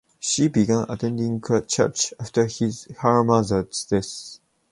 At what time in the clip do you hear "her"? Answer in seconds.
3.03-3.23